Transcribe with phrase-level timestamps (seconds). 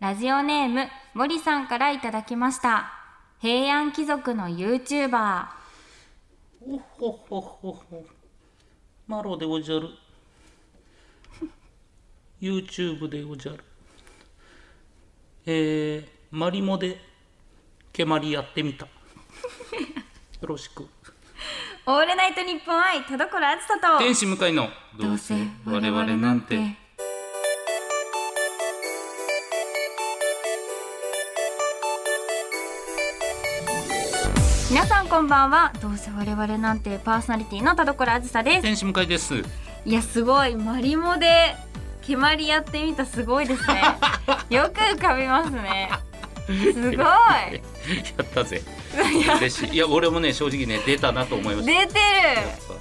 [0.00, 2.90] ラジオネーム森さんからいただきました
[3.38, 5.44] 平安貴族の YouTuber
[6.62, 8.04] おほほほほ。
[9.06, 9.88] マロでおじゃる。
[12.40, 13.64] YouTube でおじゃる。
[15.44, 16.98] えー、マリモで
[17.92, 18.86] 蹴鞠やってみた。
[20.40, 20.88] よろしく。
[21.86, 25.34] オールナイトニッポン愛田所あずさと天使向かいのどうせ
[25.66, 26.76] 我々なんて
[35.10, 35.72] こんばんは。
[35.82, 38.62] どうせ我々なんてパーソナリティの田所あずさです。
[38.62, 39.42] 天使向かいです。
[39.84, 40.54] いやすごい。
[40.54, 41.56] マリモで
[42.02, 43.82] 蹴鞠やってみたすごいですね。
[44.56, 45.90] よく浮かびますね。
[46.46, 46.94] すごい。
[47.02, 47.02] や
[48.22, 48.62] ったぜ。
[49.40, 49.74] 嬉しい。
[49.74, 51.86] いや、俺もね、正直ね、出たなと思いました。
[51.86, 52.80] 出てる。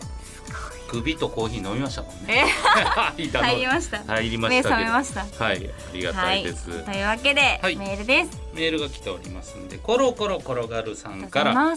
[0.88, 2.46] 首とコーヒー飲みましたもんね。
[3.18, 4.04] 入りました。
[4.06, 4.86] 入りま目したけど。
[4.86, 5.44] 覚めました。
[5.44, 6.68] はい、ありがたいです。
[6.86, 7.76] というわけで、はい。
[7.76, 8.40] メールです。
[8.54, 11.76] メールが来ておりますんで、コロコロ転がるさんから。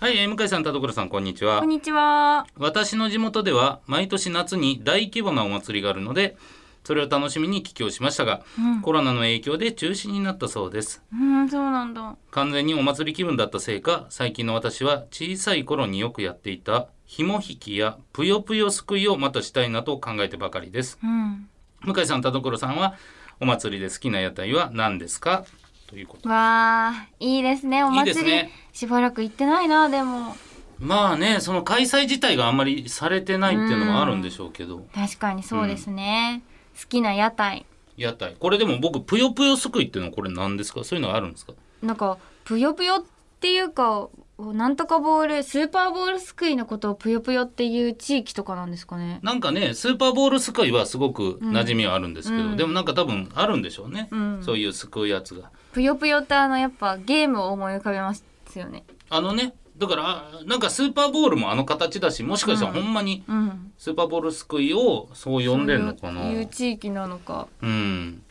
[0.00, 1.68] はい、えー向井さん、田所さん、こんにちはこん。
[1.68, 6.36] にちは私の地元では、毎年夏に大規模なお祭りがあるので。
[6.84, 11.02] それを楽しみに帰郷しましたが、うんコロナの影響で中止になったそうです。
[11.12, 21.46] うんそうなんだ完全にお祭り気分だったせいか最近の私は小さい頃によくやっていた紐引きやぷよぷよすくいをまたしたいなと考えてばかりですうん
[21.82, 22.94] 向井さん田所さんは
[23.38, 25.44] お祭りで好きな屋台は何ですか？
[25.88, 26.28] ということ。
[26.28, 27.82] わあいいですね。
[27.82, 28.14] お祭り。
[28.14, 28.50] すね。
[28.72, 30.36] しばらく行ってないなでも。
[30.78, 34.86] まあねその開催自体があんまりされてないっていうのもあるんでしょうけど。
[34.94, 36.42] 確かにそうですね、
[36.80, 37.66] 好きな屋台。
[37.96, 38.36] 屋台。
[38.38, 40.84] これでも僕ぷよぷよすくいっていうのはこれ何ですか？
[40.84, 41.54] そういうのあるんですか？
[41.82, 43.04] なんかぷよぷよっ
[43.40, 44.08] ていうか
[44.38, 49.18] なんとかボールスーパーボールすくいのことをぷよぷよっていう地域とかなんですかね。
[49.24, 52.56] なんかねスーパーボールすくいはすごく馴染みはあるんですけど、うん。
[52.56, 54.42] でもなんか多分あるんでしょうね、うん。
[54.44, 58.24] そういうすくうやつがぷよぷよってあのやっぱゲームを思い浮かべます
[58.58, 58.82] よね。
[59.10, 63.72] あのねだからあなんかスーパーボールもあの形だしもしかしたらほんまにうん。
[63.78, 66.22] スーパーボールすくいをそう呼んでんのかな。
[66.22, 67.46] そういう地域なのか。
[67.62, 68.22] うん。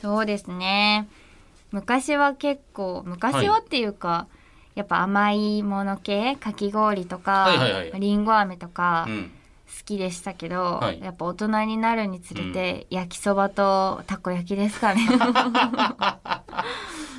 [0.00, 1.06] そうですね。
[1.72, 4.26] 昔は結構昔はっていうか、
[4.74, 6.36] やっぱ甘いもの系？
[6.36, 8.00] かき氷とか、はいはいはい。
[8.00, 9.30] りんご飴とかうん。
[9.66, 11.00] 好きでしたけど、はい。
[11.00, 15.06] やっぱ大人になるにつれて、焼きそばとたこ焼きですかね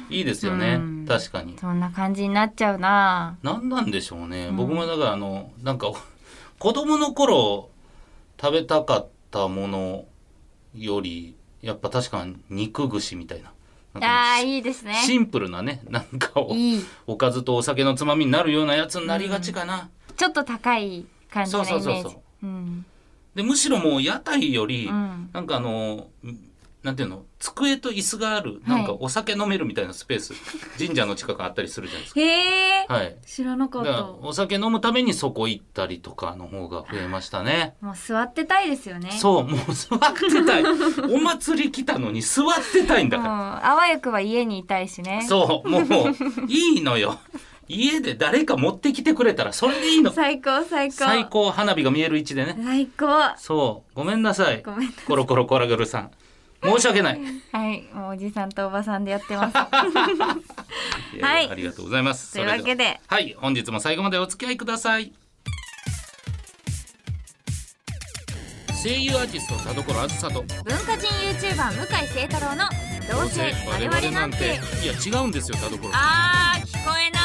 [0.09, 0.75] いいですよね。
[0.75, 1.05] うん。
[1.07, 1.57] 確かに。
[1.59, 3.37] そんな感じになっちゃうな。
[3.43, 4.55] 何なんでしょうね、ん。
[4.55, 5.91] 僕もだからあのなんか
[6.59, 7.69] 子供の頃
[8.39, 10.05] 食べたかったもの
[10.75, 13.51] よりやっぱ確かに肉串みたいな。
[14.01, 14.93] あーいいですね。
[15.05, 16.85] シンプルなねなんかおいい。
[17.07, 21.83] おかずとお酒のつまみになるようなやつになりがちかな、ちょっと高い感じのイメージ。
[21.85, 22.21] そうそうそうそう。
[22.43, 22.85] うん。
[23.35, 25.29] でむしろもう屋台より、うん。
[25.31, 26.37] なんかあのん
[26.85, 27.25] なんていうの？
[27.39, 30.33] 机と椅子があるなんかはいお酒飲めるみたいなスペース、
[30.77, 32.21] 神社の近くあったりするじゃないですか。
[32.21, 33.15] へえ、はい。
[33.25, 37.75] 知らなかったお酒飲むためにそこ行ったりとかの方が増えましたね。
[37.81, 40.63] もう座ってたいですよねそうもう座ってたい。
[41.11, 45.27] お祭り来たのに座ってたいんだうん、かあわよくは家にいたいしねら。
[45.27, 45.83] そうもう
[46.47, 47.17] いいのよ。
[47.67, 50.11] 家で誰か持ってきてくれたらそれでいいの。
[50.11, 52.55] 最高最高最高花火が見える位置でね。
[52.63, 54.61] 最高そうごめんなさい。
[54.61, 56.11] ごめんコロコロコラグルさん。
[56.65, 57.21] 申し訳ない。
[57.51, 57.83] はい。
[57.93, 59.55] もうおじさんとおばさんでやってます。
[61.21, 61.49] はい。
[61.49, 62.33] ありがとうございます。
[62.33, 62.99] というわけで。
[63.07, 63.15] は。
[63.15, 65.13] はい、本日も最後までお付き合いください。
[68.83, 70.43] 声優アーティスト田所あずさと。
[70.43, 72.65] 文化人 YouTuber 向井聖太郎の
[73.11, 74.59] どうせ我々なんて。
[74.83, 77.24] いや違うんですよ田所あー聞こえない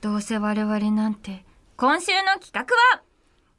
[0.00, 1.44] どうせ我々なんて
[1.76, 2.60] 今週の企画
[2.96, 3.02] は？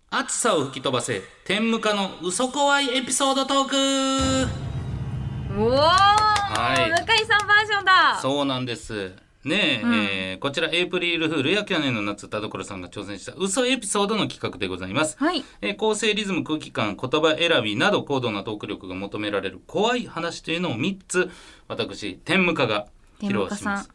[0.09, 3.78] 暑さを吹き飛ばせ天無化の嘘怖いエピソードトーク。
[5.57, 5.69] おお、い。
[5.69, 5.78] 向井
[7.28, 8.19] さんバージョンだ。
[8.22, 9.13] そうなんです。
[9.44, 9.94] ねえ,、うん。
[9.94, 15.18] えーこちらエイプリルフールや去年の夏田所さんが挑戦した嘘エピソードの企画でございます。
[15.19, 15.44] はい。
[15.62, 21.30] えー構成リズム空気感言葉選びなど高度なトーク力が求められる怖い話というのを3つ
[21.68, 22.88] 私天無家が
[23.21, 23.89] 披露します。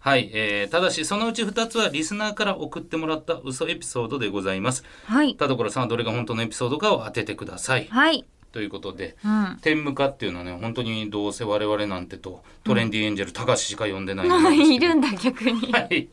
[0.00, 4.84] はい、えーただしそのうち2つはリスナーから送ってもらった嘘エピソードでございます。
[5.04, 5.34] はい。
[5.34, 7.86] 田所さんはどれが本当のエピソードかを当ててください。
[7.90, 8.24] はい。
[8.52, 9.58] ということでうん。
[9.60, 14.78] 天無家っていうのはね本当にどうせ我々なんてとトレンディエンジェル高橋しか呼んでないんですけどい。
[14.80, 15.72] るんだ逆に。
[15.72, 16.08] はい。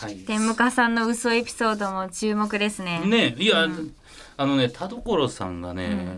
[0.00, 0.16] はい。
[0.26, 3.00] 天向かさんの嘘エピソードも注目ですね。
[3.04, 3.68] ねいや、
[4.36, 6.08] あのね田所さんがね、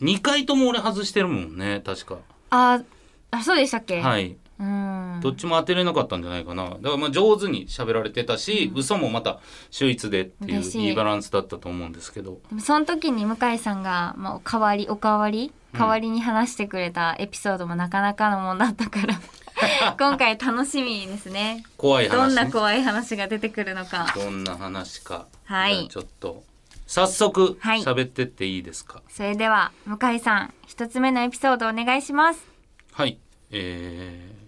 [0.00, 2.18] 2回とも俺外してるもんね確か。
[2.50, 2.82] あ
[3.30, 4.28] あそうでしたっけ、はい。
[4.28, 6.64] うんどっちも当てれなかったんじゃないかな。
[6.64, 9.40] だからまあ上手に喋られてたし、嘘もまた
[9.70, 10.88] 秀逸でっていうい。
[10.88, 12.40] いいバランスだったと思うんですけど。
[12.60, 19.14] その時に向井さんが、まあ、お代わりお代わり代わりに話してくれたエピソードもなかなかのもんだったから。
[19.98, 21.64] 今回楽しみですね。
[21.76, 24.12] 怖い話、ね、どんな怖い話が出てくるのか。
[24.14, 25.26] どんな話か。
[25.44, 25.88] はい。
[25.88, 26.42] ちょっと
[26.86, 27.82] 早速はい。
[27.82, 29.02] 喋ってっていいですか？
[29.08, 32.46] それでは向井さん一つ目のエピソードお願いします。
[32.92, 33.18] はい、
[33.50, 34.43] えー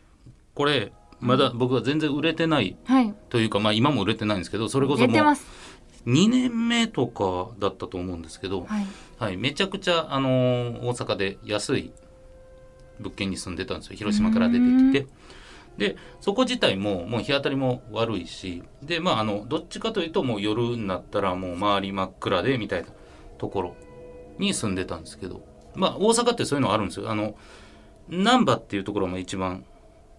[0.57, 3.15] これまだ僕は全然売れてないはい。
[3.29, 5.47] というか、まあ今も売れてないんですけどそれこそもう出てます。
[6.07, 8.87] 2年目とかだったと思うんですけど、はい。
[9.19, 11.93] はい、めちゃくちゃ、あのー大阪で安い
[13.01, 13.97] 物件に住んでたんですよ。
[13.97, 15.07] 広島から出てきて。
[15.79, 22.89] でそこ自体ももう日当たりも悪いしでまああのどっちかというともう夜になったらもう周り真っ暗でみたいな
[23.37, 23.77] ところ
[24.39, 25.43] に住んでたんですけど
[25.75, 27.11] まあ大阪ってそういうのあるんですよ。
[27.11, 27.35] あの
[28.09, 29.63] 難波っていうところも一番はあ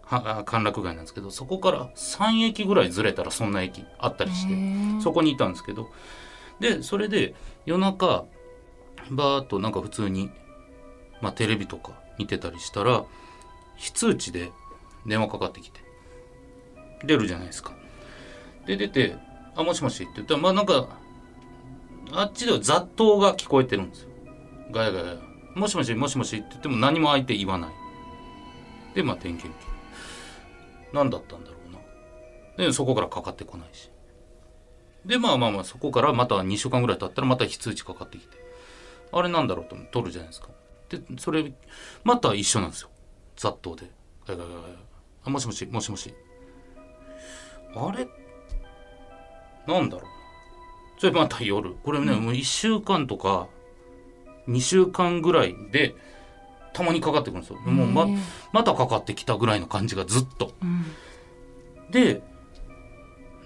[0.09, 4.55] 歓楽街なんですけどそこから3駅ぐらいずれたらそんな駅あったりして
[5.01, 5.89] そこにいたんですけど
[6.59, 8.25] でそれで夜中
[9.11, 10.31] バーッとなんか普通に、
[11.21, 13.03] まあ、テレビとか見てたりしたら
[13.75, 14.51] 非通知で
[15.05, 15.81] 電話かかってきて
[17.05, 17.73] 出るじゃないですか。
[18.65, 19.15] で出て
[19.55, 20.87] 「あもしもし」って言ったらまあなんか
[22.11, 24.09] あっちでは雑踏が聞こえてるんですよ。
[24.71, 25.15] ガヤガヤ
[25.53, 27.71] もしもしもしもしって言っても何も相手言わない。
[28.95, 29.76] でまあ点検機
[30.93, 32.65] 何だったんだろうな。
[32.65, 33.91] でそこからかかってこないし。
[35.05, 38.37] でまあまあまあそこからまた2週間ぐらい経ったらまた非通知かかってきて
[39.11, 40.49] あれなんだろうと取るじゃないですか。
[40.89, 41.53] でそれ
[42.03, 42.89] また一緒なんですよ
[43.35, 43.91] 雑踏で。
[44.25, 44.61] ガヤガヤガヤ
[45.25, 46.13] あもしもしもしもし。
[47.75, 48.07] あれ？
[49.67, 53.47] なんだろうそれまた夜これね、もう1週間とか
[54.47, 55.93] 2週間ぐらいで
[56.77, 57.57] たまにかかってくるんですよ。
[57.59, 58.07] もうま
[58.51, 60.53] またかかってきたぐらいの感じがずっと。
[60.61, 60.85] うん。
[61.89, 62.21] で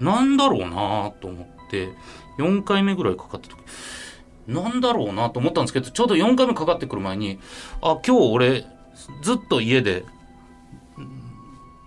[0.02, 1.94] なんだろうなと思って
[2.38, 3.58] 4回目ぐらいかかった時
[4.48, 7.40] なんだろうなと思ったんですけどちょうど4回目かかってくる前に
[7.82, 8.66] あ今日俺
[9.22, 10.04] ずっと家で
[10.98, 11.22] うん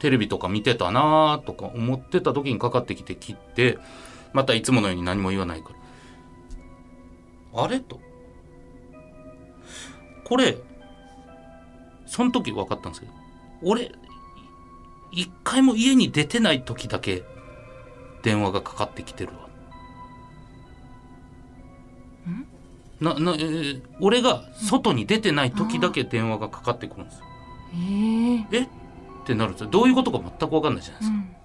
[0.01, 3.79] テレビとか見てたなとか思ってた時にかかってきて切って
[4.33, 5.71] またいつものように何も言わないか
[7.53, 7.65] ら。
[7.65, 8.01] あれと。
[10.25, 10.57] これ
[12.15, 13.13] その時分かったんですけど
[13.61, 13.91] 俺
[15.11, 17.25] 一回も家に出てない時だけ
[18.23, 19.49] 電話がかかってきてるわ。
[23.01, 27.25] なな、えー俺が外に出てない時だけ電話がかかってくるんですよ。
[27.73, 28.63] えーえ？
[28.63, 28.67] っ
[29.27, 29.71] てなるんですよ。
[29.71, 31.17] どういうことか全く分かんないじゃないですか。
[31.17, 31.37] うん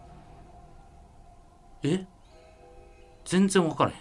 [1.92, 2.08] え？
[3.26, 3.98] 全然分からへん。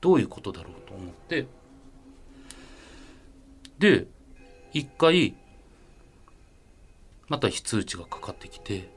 [0.00, 1.48] どういうことだろうと思って。
[3.80, 4.06] で、
[4.78, 5.34] 一回、
[7.28, 8.90] また非通知がかかってきて、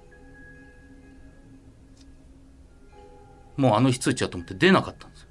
[3.55, 5.27] もうあの非通知やと思って出なかったんですよ。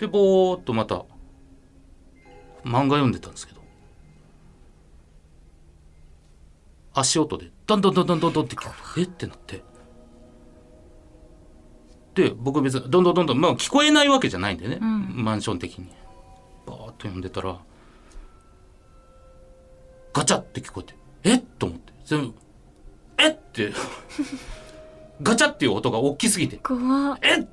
[0.00, 1.04] で、ぼーっとまた、
[2.64, 3.62] 漫画読んでたんですけど、
[6.94, 8.56] 足音で、どんどんどんどんどんどんって
[8.96, 9.04] ええ？
[9.04, 9.62] ってなって。
[12.14, 15.92] で、僕別に、どんどんどんどん、まあ聞こえないわけじゃないんでね、んマンション的に。
[16.92, 17.58] バーッと読んでたら、
[20.12, 20.94] ガチャって聞こえて、
[21.24, 21.42] えっ？
[21.58, 22.34] と思って、全部、
[23.18, 23.72] えって、
[25.22, 27.18] ガチャっていう音が大きすぎて、怖っ。
[27.22, 27.42] えっ？
[27.42, 27.50] って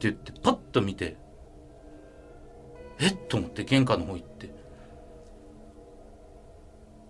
[0.00, 1.16] 言ってパッと見て
[2.98, 3.16] えっ？
[3.28, 4.50] と思って玄関の方行って。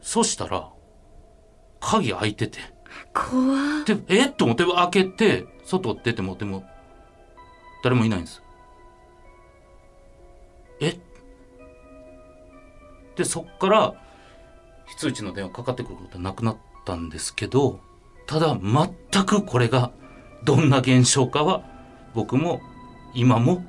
[0.01, 0.69] そしたら
[1.79, 2.59] 鍵開いてて。
[3.15, 3.85] 怖っ。
[3.85, 4.33] でえっ？
[4.33, 6.65] と思って開けて外出てもでも
[7.85, 8.43] 誰もいないんです
[13.21, 13.93] でそっから
[14.87, 17.81] 非通知の電話かかってくることはなくなったんですけど
[18.27, 18.95] ただ全
[19.27, 19.93] くこれが
[20.43, 21.63] どんな現象かは
[22.15, 22.63] 僕も
[23.13, 23.63] 今も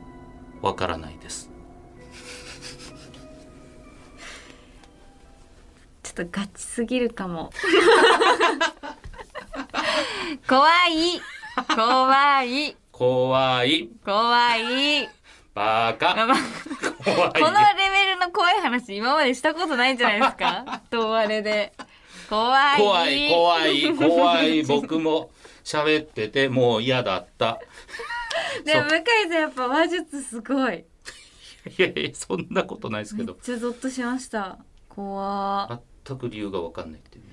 [0.61, 1.49] わからないです。
[6.01, 7.51] ちょっとガチすぎるかも。
[10.47, 11.19] 怖い。
[11.75, 12.77] 怖い。
[12.93, 13.89] 怖い。
[14.05, 15.09] 怖い。
[15.53, 16.25] バカ。
[16.25, 16.37] まあ
[17.03, 17.59] 怖いこの
[18.71, 20.81] 話今までしたことないんじゃないですか？
[20.89, 21.73] とあれで。
[22.29, 22.77] 怖い。
[22.79, 24.63] 怖い怖い怖い。
[24.67, 25.31] 僕も
[25.63, 27.59] 喋っててもう嫌だった。
[28.65, 30.85] でも向井さんやっぱ話術すごい。
[31.77, 33.33] いやいやそんなことないですけど。
[33.33, 34.57] めっちゃゾッとしました。
[34.89, 35.69] 怖。
[35.71, 37.31] っ全く理由がわかんないっていうね。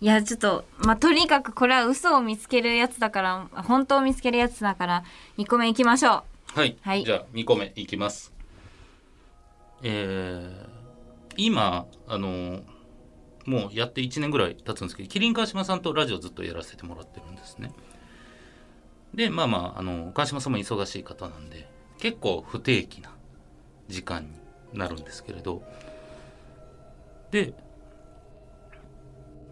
[0.00, 0.06] い。
[0.06, 5.04] やちょっとまあとにかくこれは嘘を見つけるやつだから本当を見つけるやつだから
[5.38, 7.04] 2個目いきましょはい、はい。
[7.04, 8.32] じゃあ2個目いきます
[9.82, 12.60] えー、今あの
[13.46, 17.72] もうやって1年ぐらい経つんですけど麒麟川島さんとラジオずっとやらせてもらってるんですね。
[19.14, 23.14] でまあまああの川島さんも忙しい方なんで結構不定期な
[23.88, 24.30] 時間
[24.72, 25.62] になるんですけれど
[27.30, 27.52] で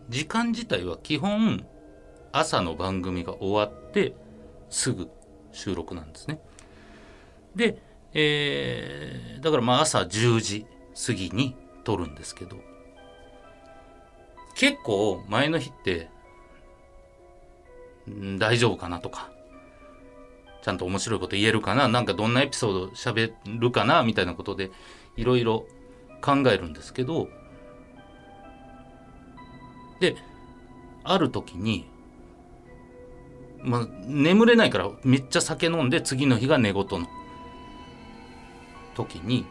[0.08, 1.66] 時間自体は基本
[2.32, 4.14] 朝の番組が終わって
[4.68, 5.08] すぐ
[5.52, 6.40] 収録なんですね。
[7.54, 7.82] で、
[8.12, 10.67] えーだからまあ朝10時
[11.07, 12.57] 過ぎに撮るんですけど
[14.55, 16.09] 結構前の日って
[18.38, 19.31] 大丈夫かなとか
[20.62, 24.71] ちゃんと面白いこと言えるかななんかどんなエピソード喋るかなみたいなことで
[25.17, 25.67] いろいろ
[26.21, 27.29] 考えるんですけど
[30.00, 30.17] で
[31.02, 31.88] ある時に
[33.62, 37.09] まあ眠れないからめっちゃ酒飲んで次の日が寝言の。
[39.04, 39.47] 時に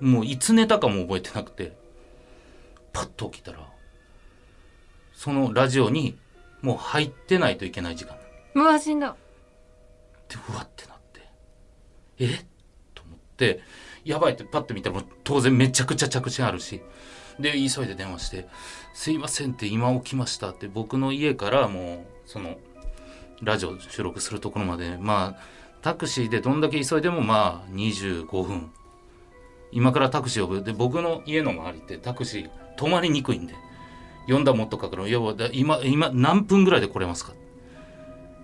[0.00, 1.76] もういつ寝たかも覚えてなくて
[2.92, 3.58] パッと起きたら
[5.12, 6.18] そのラジオに
[6.62, 8.16] もう入ってないといけない時間。
[8.54, 9.14] うわしんど。
[10.28, 11.20] でうわってなって
[12.18, 12.44] え？
[12.94, 13.60] と思って
[14.04, 16.82] やばいってパッと見たら当然めちゃくちゃ着信あるし
[17.38, 18.48] で急いで電話して
[18.94, 22.56] 「すいません」って今起きましたって僕の家からもうその
[23.42, 25.42] ラジオ収録するところまでまあ
[25.86, 28.72] タクシーでどんだけ急いでもまあ25分。
[29.70, 30.64] 今からタクシー呼ぶ。
[30.64, 33.54] で僕の家の周りってタクシー止まりにくいんで。
[34.26, 35.08] 呼んだらもっとかかる。
[35.08, 37.34] 要はだ今今何分ぐらいで来れますか？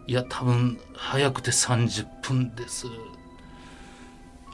[0.06, 2.86] いや多分早くて30分です。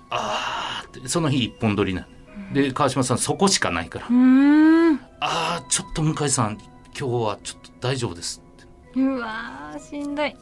[0.08, 1.08] あーって。
[1.08, 2.62] その日一本撮りなんで。
[2.62, 4.06] で川島さんそこしかないから。
[4.06, 5.00] うーん。
[5.20, 6.56] あーちょっと向井さん
[6.98, 8.42] 今日はちょっと大丈夫です
[8.96, 10.34] うわーしんどい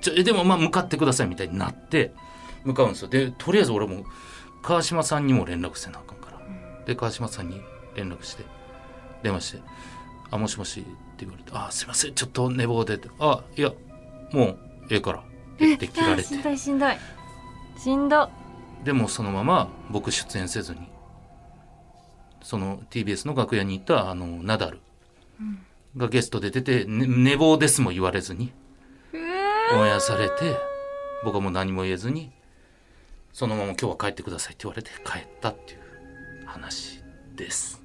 [0.00, 2.12] ちょえでもまあ向かってくださいみたいになって
[2.64, 3.08] 向かうんですよ。
[3.08, 4.04] でとりあえず俺も
[4.62, 6.40] 川島さんにも連絡せなあかんから。
[6.86, 7.60] で川島さんに
[7.94, 8.44] 連絡して
[9.22, 9.62] 電話して
[10.30, 10.90] 「あもしもし」って
[11.24, 12.14] 言われて「あすいません。
[12.14, 13.72] ちょっと寝坊で」って「あいや
[14.32, 14.58] もう
[14.90, 15.22] ええから」っ
[15.58, 16.22] て言って切られて。
[16.22, 16.96] あしんどいしんどい。
[17.78, 18.30] しんど。
[18.84, 20.88] でもそのまま僕出演せずに
[22.42, 24.80] その TBS の楽屋にいたあのナダル
[25.96, 30.56] がゲストで出て、ね寝坊ですも言われずにうーオンエアされて
[31.24, 32.30] 僕はもう何も言えずに
[33.32, 37.02] そのまま今日は帰ってくださいって言われて帰ったっていう話
[37.36, 37.80] です。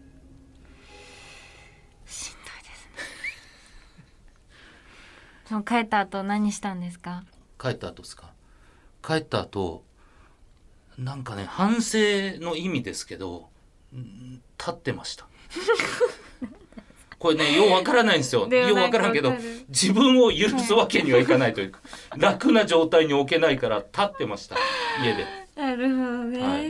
[2.08, 3.04] しんどいですね。
[5.48, 7.24] その帰った後何したんですか？
[7.62, 8.32] 帰った後ですか？
[9.06, 9.84] 帰った後
[10.98, 11.98] なんかね反省
[12.39, 13.50] の意味ですけど
[13.96, 15.27] ん立ってました
[17.25, 18.48] これねようわからないんですよ。
[18.48, 19.34] ようわからんけど
[19.67, 21.79] 自分を許すわけにはいかないというか、
[22.15, 24.55] 楽な状態に置けないから立ってました。
[25.03, 25.25] 家で。
[25.55, 26.70] なるほどね、はい。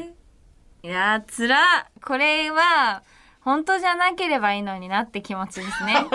[0.83, 3.03] い、やーつらこれは
[3.41, 6.05] 本当じゃなければいいのになって気持ちですね。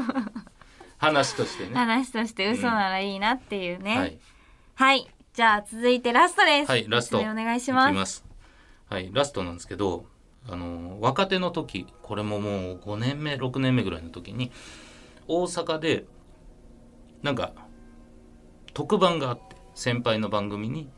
[0.98, 1.70] 話としてね。
[1.74, 4.18] 話として嘘ならいいなっていうね、はい。
[4.74, 5.10] はい。
[5.32, 6.68] じゃあ続いてラストです。
[6.68, 7.20] はいラスト。
[7.20, 8.22] お願いします。
[8.90, 10.04] はいラストなんですけど
[10.48, 14.52] あの若手の時これももう5年目6年目ぐらいの時に
[15.26, 16.04] 大阪で
[17.22, 17.52] なんか
[18.72, 20.88] 特番があって先輩の番組に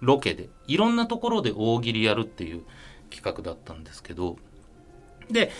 [0.00, 2.62] ロケでいろんなところで大喜利やるっていう
[3.10, 4.36] 企画だったんですけど
[5.30, 5.50] で、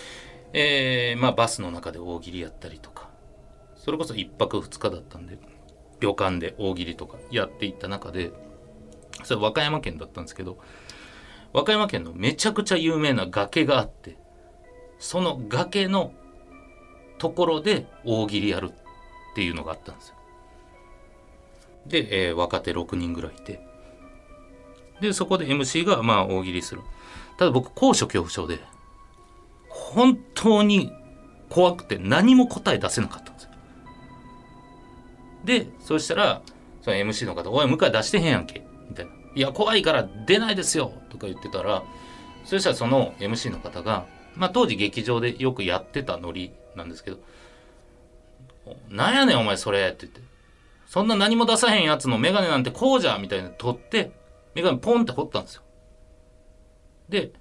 [0.53, 3.09] えーまあ、バスの中で大喜利やったりとか
[3.75, 5.37] それこそ1泊2日だったんで
[5.99, 8.31] 旅館で大喜利とかやっていった中で
[9.23, 10.57] それ和歌山県だったんですけど
[11.53, 14.17] 和歌山県のめちゃくちゃ有名な崖があって
[14.99, 16.13] その崖の
[17.17, 18.73] ところで大喜利やるっ
[19.35, 20.15] ていうのがあったんですよ。
[21.87, 23.61] で、えー若手6人ぐらいいて
[25.01, 26.81] でそこで MC がまあ大喜利する
[27.37, 28.59] ただ僕高所恐怖症で
[29.69, 30.91] 本当に
[31.49, 33.49] 怖くて何も答え出せなかったんですよ。
[35.45, 36.41] でそしたら
[36.81, 38.65] その MC の方「おい向井出してへんやんけ」
[39.35, 41.83] い「や怖いから出ないですよ」とか言ってたら
[42.45, 44.05] そしたらその MC の方が、
[44.35, 47.17] まあ、当時劇場でよくやってたノリなんですけど
[48.89, 50.21] 「なんやねんお前それ」って言って
[50.87, 54.11] 「そんな何も出さへんやつの眼鏡なんてこうじゃ」みたいなの取って
[54.55, 55.63] 眼鏡ポンって掘ったんですよ。
[57.09, 57.31] で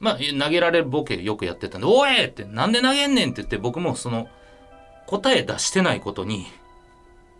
[0.00, 4.28] まあ投げられるボケよくやってたんで「おい!」って「なんで投げんねん」って言って僕もその
[5.06, 6.46] 答え出してないことに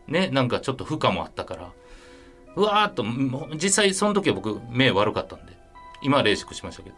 [0.06, 1.72] ねなんかちょっと負荷もあったから
[2.58, 3.04] うわーっと
[3.54, 5.52] 実際その時は僕目悪かったんで
[6.02, 6.96] 今はレーシックしましたけど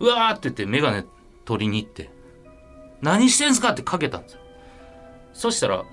[0.00, 1.04] うわーって言って眼鏡
[1.44, 2.10] 取りに行って
[3.02, 4.40] 「何してんすか?」ってかけたんですよ
[5.32, 5.84] そしたら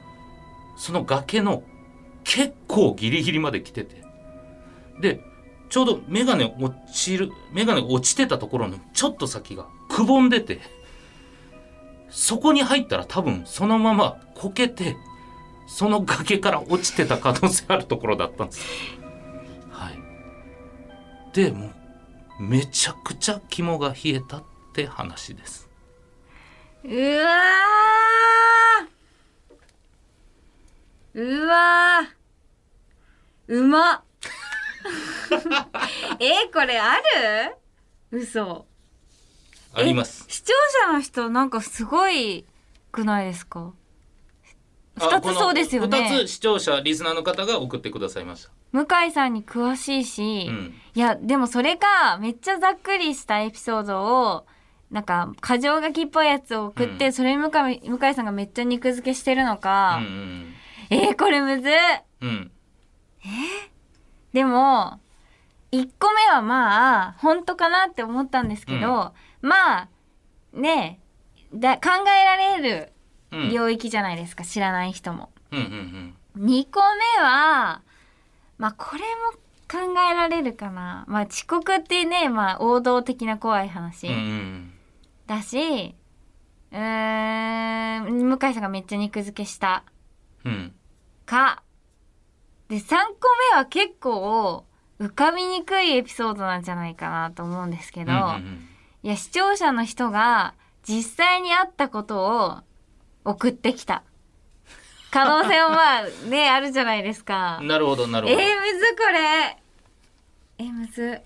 [0.78, 1.62] その崖の
[2.24, 4.04] 結構ギリギリまで来てて
[5.00, 5.20] で
[5.70, 10.60] ちょうど眼鏡落ちる眼鏡落ちてたところのちょっと先がくぼんでて
[12.10, 14.96] そこに入ったら多分そのままこけて
[15.68, 18.66] その崖から落ちてた可能性あるところだったんです
[21.34, 21.72] でも
[22.40, 25.70] うめちゃくちゃ肝が冷えたって話です。
[26.84, 31.22] うわー。
[31.22, 33.58] うわー。
[33.60, 33.94] うま。
[33.96, 34.02] っ
[36.20, 37.56] えこれある？
[38.12, 38.66] 嘘。
[39.74, 40.26] あります。
[40.28, 40.54] 視聴
[40.88, 42.46] 者の人なんかすごい
[42.92, 43.60] くないですか？
[43.60, 43.72] あ
[44.96, 46.10] 二つそうですよね。
[46.10, 48.52] 二つ視聴者リスナーの方が送ってくださいました。
[48.72, 50.74] 向井さんに詳しいし、うん。
[50.96, 54.46] いやでもそれかめっちゃざっくりしたエピソードを
[54.92, 57.14] なんか過剰書きっぽいやつを送って、うん。
[57.14, 60.54] それに向井向井さんがめっちゃ肉付けしてるのうか、んうん。
[60.90, 61.72] えー、これむずっ。
[62.22, 62.52] うん。
[64.34, 65.00] でも
[65.72, 69.90] 1個目はまあ本当かなって思ったんですけど、まあ
[70.54, 71.00] ね
[71.54, 72.94] だ考えられるうん
[73.52, 75.30] 領域じゃないですか、知らない人も。
[75.52, 76.80] うんうん2個
[77.18, 77.82] 目は
[78.58, 79.06] まあこれも
[79.70, 81.06] 考えられるかな。
[81.08, 84.08] まあ遅刻ってねまあ王道的な怖い話。
[84.08, 84.74] うんうんうん。
[85.28, 85.96] だし
[86.72, 89.84] うーん向井さんがめっちゃ肉付けした。
[90.44, 90.74] うん。
[91.26, 91.62] か。
[92.70, 94.66] で3個目は結構
[95.00, 98.68] 浮かびにくいエピソードなんじゃないかなと思うんですけど、うんうん。
[99.04, 100.56] いや視聴者の人が
[100.88, 102.58] 実際にあったことを
[103.26, 104.04] 送ってきた。
[105.12, 107.60] 可能性もまあね あるじゃないですか。
[107.62, 107.68] うん。
[107.68, 109.58] なるほどなるえー、ほど、むずこれ。
[110.58, 111.22] えむず。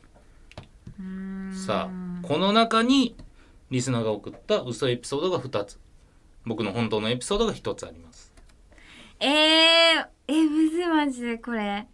[1.00, 1.54] うーん。
[1.54, 3.16] さあこの中に
[3.72, 5.80] リスナーが送った嘘エピソードが2つ。
[6.46, 8.34] 僕の本当のエピソードが1つあります。
[9.20, 11.88] えー、えむずマジでこれ。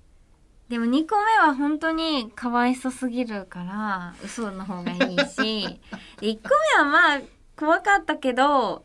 [0.69, 5.79] でも2個目は本当にかわいそすぎるから嘘の方がいいし。
[6.19, 7.21] で1個目はまあ
[7.55, 8.83] 怖かったけど、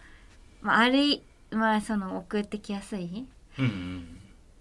[0.60, 3.26] まあ、あれまあその送ってきやすい？
[3.58, 3.64] うん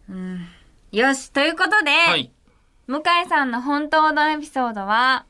[0.10, 0.48] うんうん。
[0.92, 2.32] よしということで、はい。
[2.88, 5.25] 向井さんの本当のエピソードは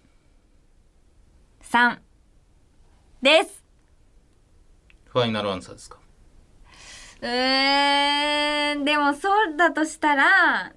[1.63, 1.97] 3
[3.21, 3.63] です。
[5.05, 5.97] ファイナルアンサーですか？
[7.21, 10.73] うーんでもそうだとしたら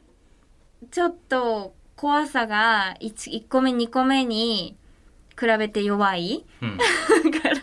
[0.91, 4.79] ちょっと怖さが 1, 1個目2個目に
[5.39, 6.47] 比べて弱い？
[6.63, 6.79] うん。
[7.43, 7.57] から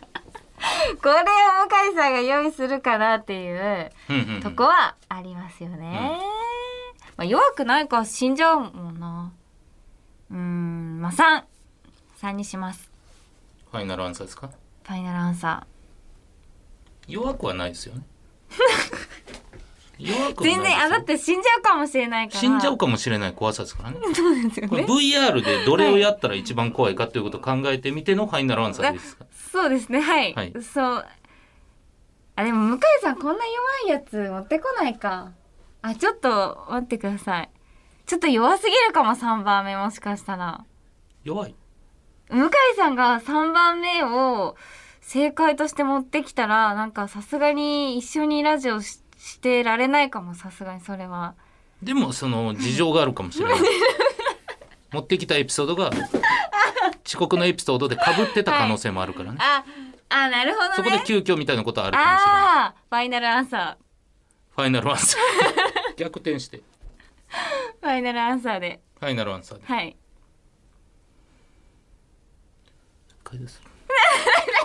[1.01, 3.91] これを向井さんが用意するかなっていう
[4.41, 6.19] とこはありますよね、
[7.17, 9.31] まあ、弱くないから死んじゃうもんな
[10.31, 10.99] うーん。
[11.01, 11.43] まあ
[12.21, 12.89] 33にします。
[13.71, 14.49] ファイナルアンサーですか？
[14.83, 15.65] ファイナルアンサ
[17.07, 18.01] 弱くはないですよね
[19.99, 22.39] 全然あだって死んじゃうかもしれないから。
[22.39, 23.97] 死んじゃうかもしれない怖さですからね。
[24.13, 29.25] そうですよこれね VR でどれをやったら一番怖いかということを考えてみてのファイナルアンサーですか？
[29.51, 30.01] そうですね。
[30.01, 30.53] はい、はい。
[30.61, 31.05] そう。
[32.35, 33.43] あでも向井さんこんな
[33.87, 35.31] 弱いやつ持ってこないか。
[35.81, 37.49] あちょっと待ってください。
[38.05, 40.63] ちょっと弱すぎるかも3番目もしかしたら。
[41.23, 41.55] 弱い。
[42.29, 44.55] 向井さんが3番目を
[45.01, 51.35] 正解として持ってきたらなんかさすがに一緒にラジオししてられないかもさすがにそれは。
[51.83, 53.59] でもその事情があるかもしれない。
[54.91, 55.91] 持ってきたエピソードが
[57.05, 59.63] 遅刻のエピソードでかぶってた可能性もあるからね、あ
[60.09, 60.75] あなるほどね。
[60.77, 62.17] そこで急遽みたいなことあるかもしれない。
[62.25, 63.77] ああファイナルアンサ
[64.55, 65.95] ファイナルアンサー。
[65.97, 66.57] 逆転して。
[66.57, 66.61] ー
[67.81, 68.79] ファイナルアンサーで。
[68.99, 69.65] ファイナルアンサーで。
[69.65, 69.97] はい。
[73.23, 73.61] 回です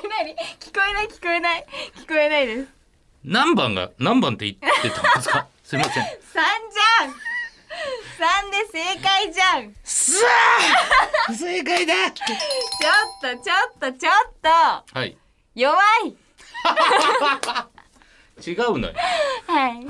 [0.08, 1.66] 何 聞こえない聞こえない。
[1.96, 2.81] 聞こえないです
[3.24, 5.46] 何番が何番って言ってたんですか？
[5.62, 5.94] すいません。
[5.94, 7.14] 三じゃん。
[8.18, 9.74] 三で正解じゃん。
[9.84, 10.26] さ
[11.28, 11.94] あ正解だ！
[12.10, 13.54] ちょっとちょ
[13.88, 14.48] っとちょっと。
[14.98, 15.16] はい。
[15.54, 16.16] 弱い。
[18.46, 18.94] 違うのよ。
[19.46, 19.86] はい。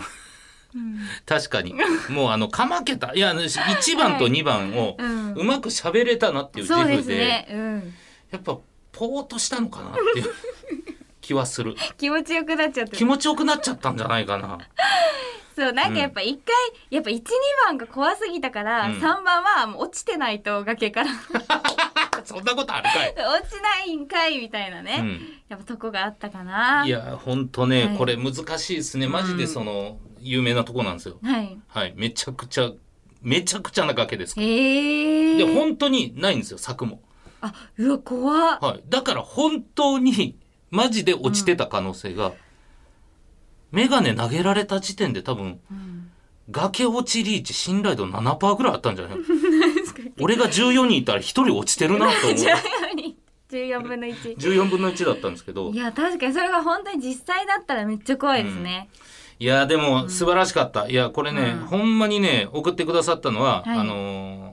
[1.26, 1.74] 確かに。
[2.10, 3.12] もうあのかまけた。
[3.14, 5.32] いや1番と2番を うん。
[5.34, 7.46] うまく喋れたなっていう自そうで負で,、すね。
[7.50, 7.94] うん。
[8.30, 8.56] やっぱ
[8.92, 10.34] ポーっとしたのかなっていう
[11.22, 11.74] 気はする。
[11.96, 14.58] 気持ちよくなっちゃって気持ちよくなっちゃったんじゃないかな。
[15.56, 16.54] そうなんかやっぱ一回、
[16.90, 19.00] やっぱ一二番が怖すぎたからうん。
[19.00, 21.10] 三、番はもう落ちてないと崖から。
[22.24, 25.20] そんなことあるかい、 落ちないんかいみたいなね、うん。
[25.48, 26.84] やっぱとこがあったかな。
[26.86, 27.96] いやほんとね、はい。
[27.96, 29.08] これ難しいですね。
[29.08, 31.18] マジでその、有名なとこなんですよ。
[31.22, 31.58] はい。
[31.68, 31.94] はい。
[31.96, 32.70] めちゃくちゃ
[33.22, 35.36] めちゃくちゃな崖です、へえ。
[35.36, 37.02] で本当にないんですよ柵も、
[37.40, 38.58] あうわ怖っ。
[38.60, 40.36] はい、だから本当に
[40.72, 42.32] マジで落ちてた可能性が、
[43.70, 46.10] メガネ投げられた時点で多分うん。
[46.50, 49.18] 崖落ちリーチ信頼度7%ぐらいあったんじゃない
[50.20, 52.38] 俺が14人いたら1人落ちてるなと思う。
[53.50, 55.70] 14分の1 14分の1だったんですけど。
[55.70, 58.88] いや確かにそれが本当に実際だったらめっちゃ怖いですね、
[59.38, 61.66] いやでも素晴らしかった、いやこれね、うん。
[61.66, 63.78] ほんまにね送ってくださったのは、はい。
[63.78, 64.51] あのー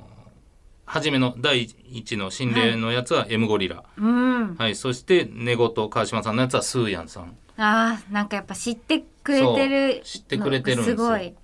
[0.89, 4.55] 初めの第一の心霊のやつは M ゴリラ、うん。
[4.55, 7.37] はい、そして寝言川島さんのやつはスーヤンさん。
[7.57, 11.35] あーなんかやっぱ知ってくれてる知ってくれてるんですごい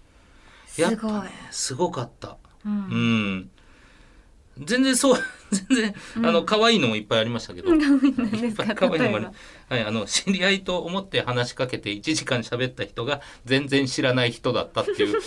[0.65, 2.37] すごい、ぱねすごかった。
[2.65, 3.35] ううん。
[3.37, 3.49] ん
[4.57, 5.19] 全然そう
[5.51, 5.95] 全然、
[6.27, 7.71] あの可愛いのもいっぱいありましたけど。
[7.71, 9.31] いっぱい可愛いのもあ
[9.75, 15.21] はい、あの知り合いと思って話しかけて1時間喋った人が全然知らない人だったっていう。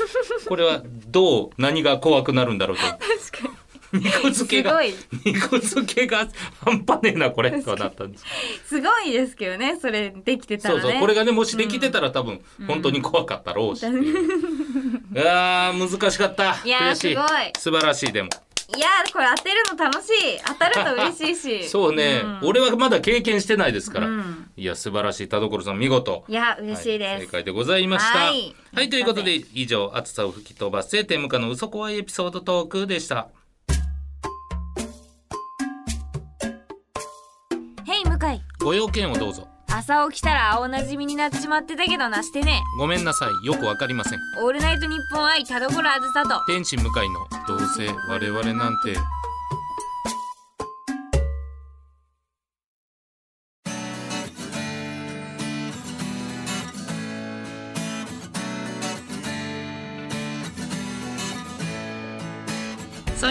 [0.48, 2.83] これはどう何が怖くなるんだろうと。
[2.83, 3.59] 確か
[3.92, 6.29] 肉に付けがすごい肉付 けが
[6.64, 8.24] 半端ねえなこれとはなったんです。
[8.66, 10.81] すごいですけどねそれできてたらね。
[10.81, 16.59] そうそうこれがねもしできてたら多分本当に怖かったろうしっていう、いやー難しかった。
[16.64, 17.14] いやー悔しい。
[17.14, 17.29] すごい。
[17.59, 18.29] 素晴らしいでも。
[18.77, 20.38] いやーこれ当てるの楽しい。
[20.46, 21.68] 当たると嬉しいし。
[21.70, 22.40] そうね、ん。
[22.42, 24.51] 俺はまだ経験してないですから、うん。
[24.59, 26.24] いや素晴らしい田所さん見事。
[26.29, 28.18] いや嬉しいです、はい正解でございました。
[28.18, 33.29] ははいい、ということで以上暑さを吹き飛ばせ天向かの嘘怖いエピソードトークでした
[38.68, 39.48] ご用件をどうぞ。
[39.66, 42.61] 朝起きたら青なじみになっちまってたけどなしてね。
[42.78, 43.46] ごめんなさい。
[43.46, 44.18] よくわかりません。
[44.42, 46.44] オールナイトニッポン愛田所あずさと。
[46.46, 48.94] 天使向かいのどうせ我々なんて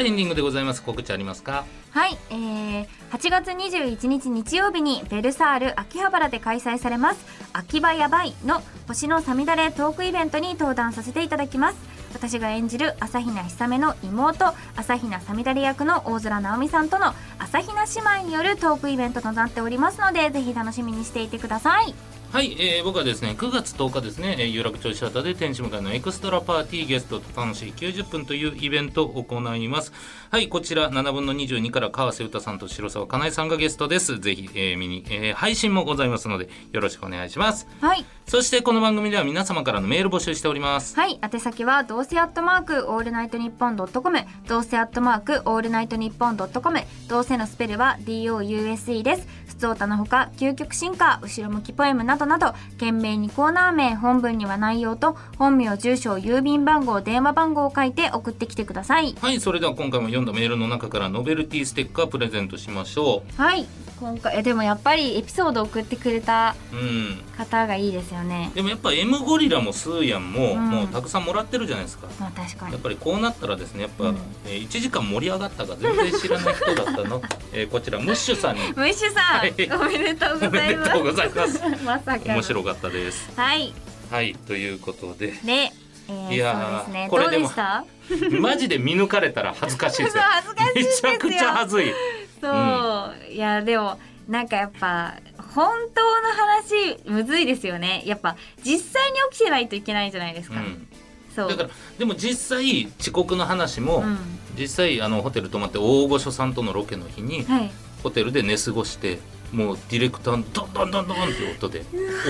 [0.08, 0.82] エンディングでございます。
[0.82, 1.66] 告知ありますか？
[1.92, 7.26] はい、えー、8月21日日曜日にベルサール秋葉原で開催されます。
[7.52, 11.78] 秋葉やばいの星のさみだれトークイベントに登壇させていただきます。
[12.14, 14.46] 私が演じる朝比奈久めの妹
[14.78, 21.94] 朝比奈さみだれ役の大空直美さんとの朝比奈姉妹によるトークイベントとなっておりますのでぜひ楽しみにしていてください。
[22.30, 29.94] はい、えー僕はですね9月10日ですね、えー有楽町シアターで天使向かいのエクストラパーティーゲストと楽しい90分というイベントを行います。
[30.30, 34.20] はいこちら7分の22から河瀬詩さんと白沢かなえさんがゲストです。
[34.20, 37.66] ぜひ、えー見に、えー配信もございますのでよろしくお願いします。
[37.80, 38.06] はい。
[38.26, 40.98] そしてこの番組では皆様からのメール募集しております。
[40.98, 49.28] はい、宛先はどうせアットマークオールナイトニッポンドットコム、どうせアットマークオールナイトニッポンドットコム、どうせのスペルは DOUSE です。
[49.48, 59.16] 普通歌のほか、究極進化、後ろ向きポエムなどなど、件名にコーナー名、本文には内容と、本名、住所、郵便番号、電話番号を書いて送ってきてください。
[59.22, 63.66] はいそれでは今回も読んだメールの中からノベルティステッカープレゼントしましょはい、
[64.00, 67.18] 今回、えでもやっぱりエピソード送ってくれたううん。
[67.38, 68.52] 方がいいですよね。
[68.56, 70.70] でもやっぱ M ゴリラもスーヤンも、うん。
[70.70, 72.08] もうたくさんもらってるじゃないですか。
[72.20, 72.74] まあ確かに。
[72.74, 72.82] やっ。
[72.82, 74.18] ぱりこうなったらですねやっぱ、うん。
[74.46, 77.22] えー1時間盛り上がったが全然知らない人だったの、
[77.54, 78.62] えーこちらムッシュさんに。
[78.76, 79.52] ムッシュさん、はい。
[79.52, 80.50] おめでとうございます。
[80.50, 81.62] おめでとうございます。
[81.86, 82.34] まさかの。
[82.36, 83.30] 面白かったです。
[83.36, 83.74] はい。
[84.10, 85.28] はいということで。
[85.28, 85.87] で、えー、
[86.30, 87.08] いやーね。
[87.10, 87.86] どうこれでもでした？
[88.40, 90.24] マジで見抜かれたら恥ずかしいですよ
[90.76, 91.94] めちゃくちゃ恥ずい
[92.40, 95.16] そう、いやでもなんかやっぱ
[95.54, 98.04] 本当の話むずいですよね。
[98.06, 100.58] やっぱ実際に起きてないといけないじゃないですか。
[100.58, 100.88] うん
[101.36, 101.50] そう。
[101.50, 104.18] だからでも実際遅刻の話も、うん、
[104.58, 107.72] 実際あのホテル泊まって大御所さんとのロケの日にはい。
[108.04, 109.18] ホテルで寝過ごして
[109.52, 111.84] もうディレクターのドンドンドンドンって音で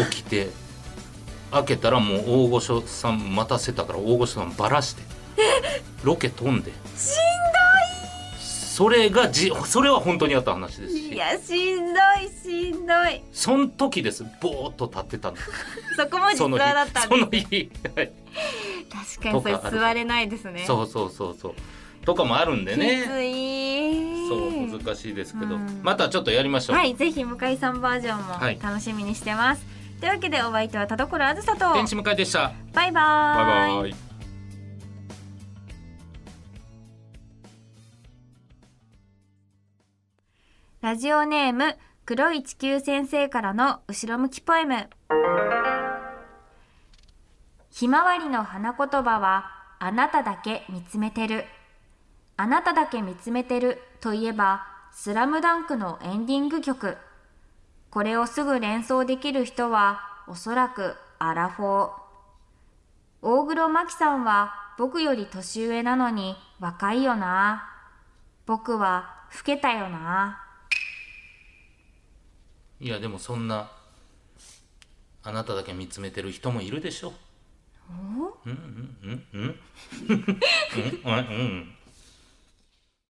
[0.09, 0.47] 起きて
[1.51, 5.03] 開けたらもう大御所さん待たせたから大御所さんバラして
[6.03, 6.71] ロケ飛んで。
[6.95, 7.17] し
[8.77, 10.93] それがじそれは本当にあった話です。
[10.93, 11.07] んどい。
[11.07, 13.23] いしやしんどいしんどい。
[13.31, 14.23] その時です。
[14.39, 15.49] ぼーっと立ってたんです
[15.97, 17.47] そこも実話だったんそのです。
[17.49, 17.71] 日。
[17.95, 18.11] はい。
[19.17, 20.63] 確かにそれ座れないですね。
[20.67, 21.53] そうそうそうそう。
[22.05, 22.93] とかもあるんできつね
[23.31, 24.27] い。
[24.27, 25.55] そう難しいですけど。
[25.55, 25.79] うん。
[25.81, 28.57] またちょっとやりましょう、はい、ぜひ向井さんバージョンはい。
[28.57, 29.65] も楽しみにしてます。
[29.99, 31.73] というわけでお相手は田所あずさと。
[31.73, 32.53] 天使向かいでした。
[32.73, 33.81] バイバーイ。
[33.81, 34.07] バイバイ。
[40.81, 44.87] ラジオネーム黒い地球先生からの後ろ向きポエム。
[47.71, 51.45] ひまわりの花言葉はあなただけ見つめてる。
[52.37, 56.97] あなただけ見つめてるといえばスラムダンクのエンディング曲
[57.89, 61.91] これをすぐ連想できる人はおそらくアラフォー。
[63.21, 67.69] 大黒摩季さんは僕より年上なのに若いよな。
[68.45, 70.43] 僕は老けたよな。
[72.79, 73.71] いやでもそんな
[75.23, 77.13] あなただけ見つめてる人もいるでしょ。
[78.45, 78.49] う。
[78.49, 79.59] うんうんうんうん。
[80.09, 80.25] うん
[81.03, 81.76] うんうん